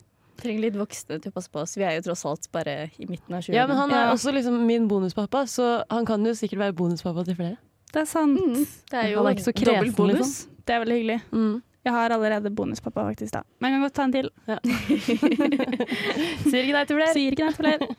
[0.41, 1.75] Trenger litt voksne til å passe på oss.
[1.77, 3.53] Vi er jo tross alt bare i midten av 20-årene.
[3.59, 4.15] Ja, men han er Ja.
[4.15, 7.57] også liksom min bonuspappa, så han kan jo sikkert være bonuspappa til flere.
[7.93, 8.41] Det er sant.
[8.41, 10.49] Mm, det er jo Han er ikke så dobbelt kresen, liksom.
[10.65, 11.19] Det er veldig hyggelig.
[11.31, 11.55] Mm.
[11.85, 13.31] Jeg har allerede bonuspappa, faktisk.
[13.35, 14.29] da Men jeg kan godt ta en til.
[16.49, 17.13] Sier ikke nei til flere.
[17.13, 17.79] Sier ikke nei til flere.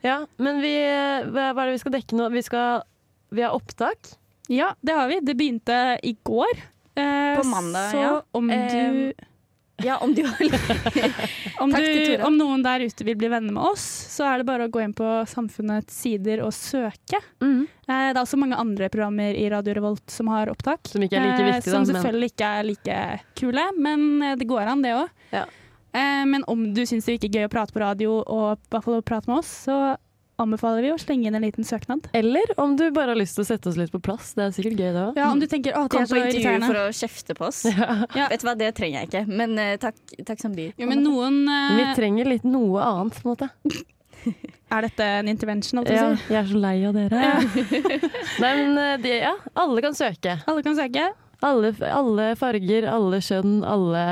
[0.00, 0.70] Ja, men vi,
[1.28, 2.30] hva er det vi skal dekke nå?
[2.32, 2.86] Vi, skal,
[3.36, 4.00] vi har opptak.
[4.48, 5.18] Ja, det har vi.
[5.28, 5.76] Det begynte
[6.08, 6.54] i går.
[6.96, 8.14] Eh, På mandag, så ja.
[8.32, 9.12] om Eh, du
[9.84, 10.22] Ja, om du
[11.60, 14.68] Om, du, om noen der ute vil bli venner med oss, så er det bare
[14.68, 17.20] å gå inn på Samfunnets sider og søke.
[17.44, 17.66] Mm.
[17.66, 20.88] Eh, det er også mange andre programmer i Radio Revolt som har opptak.
[20.88, 23.00] Som like eh, som selvfølgelig ikke er like
[23.40, 25.12] kule, men eh, det går an, det òg.
[25.34, 25.44] Ja.
[25.92, 28.72] Eh, men om du syns det er ikke gøy å prate på radio, og i
[28.72, 29.80] hvert fall å prate med oss, så
[30.42, 32.08] anbefaler vi å slenge inn en liten søknad.
[32.16, 34.32] Eller om du bare har lyst til å sette oss litt på plass.
[34.38, 35.20] Det er sikkert gøy, det òg.
[35.20, 36.70] Ja, om du tenker å, det er så på intervju irriterende.
[36.70, 37.62] for å kjefte på oss.
[37.80, 37.94] Ja.
[38.16, 38.26] Ja.
[38.28, 39.22] Vet du hva, det trenger jeg ikke.
[39.40, 40.74] Men uh, takk, takk som byr.
[40.80, 41.78] Jo, men noen uh...
[41.78, 43.48] Vi trenger litt noe annet, på en måte.
[44.70, 45.80] Er dette en intervention?
[45.88, 47.30] Ja, jeg er så lei av dere.
[48.42, 50.36] Nei, men eh, de, ja, alle kan søke.
[50.44, 51.08] Alle kan søke.
[51.40, 54.04] Alle, alle farger, alle kjønn, alle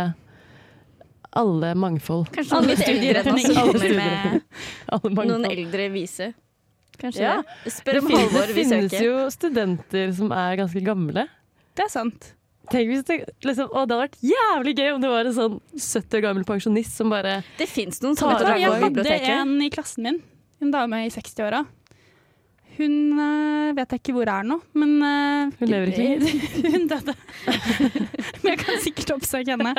[1.36, 2.30] alle mangfold.
[2.34, 4.40] Kanskje enn oss Alle kommer med studieretninger.
[4.96, 6.30] Alle noen eldre vise.
[6.98, 7.36] Kanskje Ja.
[7.64, 7.72] det.
[7.72, 11.28] Spør om det finnes, Halvor det finnes jo studenter som er ganske gamle.
[11.78, 12.32] Det er sant.
[12.68, 15.54] Tenk hvis det, liksom, å, det hadde vært jævlig gøy om det var en sånn
[15.72, 19.70] 70 år gammel pensjonist som bare Det fins noen sånne du Jeg hadde en i
[19.72, 20.18] klassen min,
[20.60, 21.62] en dame i 60-åra.
[22.76, 27.14] Hun eh, vet jeg ikke hvor er nå, men uh, Hun lever ikke Hun døde.
[28.42, 29.72] men jeg kan sikkert oppsøke henne.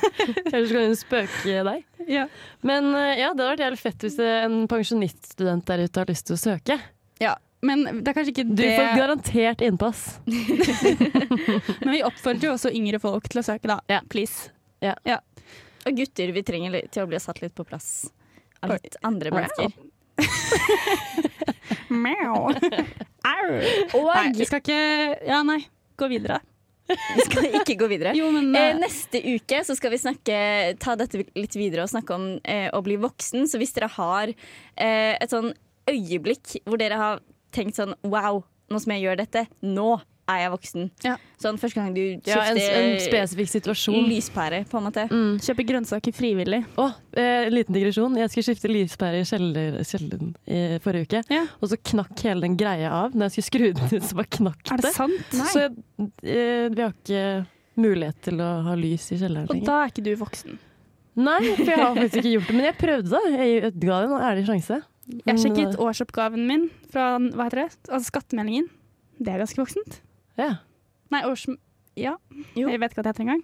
[0.50, 1.84] Kanskje kan hun spøke deg?
[2.10, 2.26] Ja.
[2.66, 6.28] Men uh, ja, det hadde vært jævlig fett hvis en pensjoniststudent der ute har lyst
[6.30, 6.78] til å søke.
[7.22, 10.02] Ja, men det er kanskje ikke det Du får garantert innpass.
[10.26, 13.78] Men vi oppfordrer jo også yngre folk til å søke, da.
[13.90, 14.02] Ja.
[14.12, 14.50] Please.
[14.84, 14.96] Ja.
[15.84, 18.06] Og gutter vi trenger til å bli satt litt på plass
[18.64, 19.72] av litt andre mennesker.
[22.04, 22.50] Meow.
[23.24, 23.46] Au.
[24.14, 24.80] Nei, vi skal ikke
[25.28, 25.60] Ja, nei.
[25.98, 26.40] Gå videre.
[26.88, 28.14] vi skal ikke gå videre.
[28.18, 30.38] Jo, men Eh, eh, neste uke så skal vi snakke,
[30.82, 33.46] ta dette litt videre og snakke om eh, å bli voksen.
[33.50, 35.52] Så hvis dere har eh, et sånn
[35.90, 37.22] øyeblikk hvor dere har
[37.54, 39.96] tenkt sånn wow, nå som jeg gjør dette, nå
[40.28, 40.84] er jeg voksen.
[41.04, 41.14] Ja.
[41.40, 44.06] Sånn første gang du Ja, en, en spesifikk situasjon.
[44.08, 45.04] lyspære, på en måte.
[45.10, 45.34] Mm.
[45.44, 46.62] kjøpe grønnsaker frivillig.
[46.80, 46.86] Å,
[47.20, 48.16] eh, liten digresjon.
[48.16, 51.22] Jeg skulle skifte lyspære i kjeller- kjelleren i forrige uke.
[51.34, 51.42] Ja.
[51.60, 53.12] Og så knakk hele den greia av.
[53.12, 55.34] Når jeg skulle skru den ut, så bare knakk Er det sant?
[55.36, 55.50] Nei.
[55.52, 55.66] Så
[56.24, 60.04] eh, vi har ikke mulighet til å ha lys i kjelleren Og da er ikke
[60.06, 60.58] du voksen.
[61.16, 62.54] Nei, for jeg har faktisk ikke gjort det.
[62.56, 63.20] Men jeg prøvde, da.
[63.44, 64.80] Jeg ga det en ærlig sjanse.
[65.28, 67.76] Jeg sjekket årsoppgaven min fra hva heter det?
[67.92, 68.70] Altså skattemeldingen.
[69.20, 70.00] Det er ganske voksent.
[70.40, 70.52] Ja.
[71.14, 71.46] Nei, års...
[71.96, 72.16] Ja,
[72.58, 72.68] Jo.
[72.68, 73.42] jeg vet ikke hva det heter engang.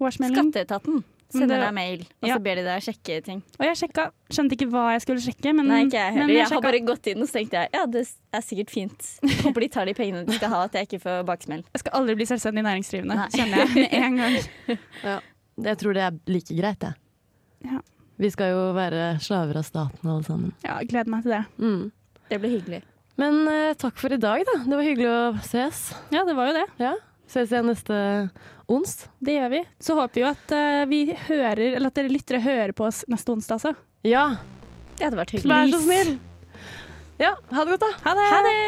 [0.00, 0.52] Årsmelding.
[0.52, 2.34] Skatteetaten sender deg mail, og Ja.
[2.38, 3.42] så ber de deg sjekke ting.
[3.60, 4.06] Og jeg sjekka.
[4.32, 6.34] Skjønte ikke hva jeg skulle sjekke, men, Nei, ikke jeg men heller.
[6.40, 9.10] Jeg har bare gått inn og så tenkte jeg, ja, det er sikkert fint.
[9.44, 11.62] Håper de tar de pengene de skal ha, at jeg ikke får baksmell.
[11.76, 13.28] Jeg skal aldri bli selvstendig næringsdrivende, Nei.
[13.36, 15.20] kjenner jeg med en gang.
[15.60, 16.94] Jeg tror det er like greit, jeg.
[17.68, 17.78] Ja.
[18.16, 20.54] Vi skal jo være slaver av staten alle sammen.
[20.64, 21.42] Ja, gleder meg til det.
[21.60, 21.82] Mm.
[22.30, 22.78] Det blir hyggelig.
[23.20, 24.56] Men uh, takk for i dag, da.
[24.64, 25.80] Det var hyggelig å ses.
[26.14, 26.66] Ja, det var jo det.
[26.80, 26.94] Ja.
[27.30, 27.96] Ses igjen neste
[28.70, 28.94] ons.
[29.22, 29.60] Det gjør vi.
[29.82, 33.02] Så håper vi jo at uh, vi hører, eller at dere lyttere hører på oss
[33.10, 33.74] neste onsdag, altså.
[34.08, 34.24] Ja,
[34.96, 35.52] Det hadde vært hyggelig.
[35.52, 36.14] vær så snill.
[37.20, 37.92] Ja, ha det godt, da.
[38.08, 38.30] Ha det!
[38.32, 38.60] Ha det!